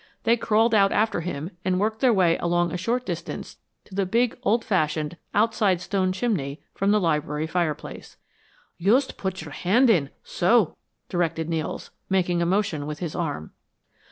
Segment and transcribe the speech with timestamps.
[0.23, 4.07] They crawled out after him and worked their way along a short distance to the
[4.07, 8.17] big, old fashioned, outside stone chimney from the library fireplace.
[8.79, 10.75] "Yust put your hand in so,"
[11.07, 13.51] directed Nels, making a motion with his arm.